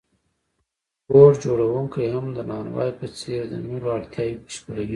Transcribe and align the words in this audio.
بوټ 1.07 1.33
جوړونکی 1.43 2.05
هم 2.15 2.25
د 2.37 2.39
نانوای 2.51 2.91
په 2.99 3.05
څېر 3.19 3.41
د 3.49 3.55
نورو 3.67 3.87
اړتیاوې 3.97 4.35
بشپړوي 4.43 4.87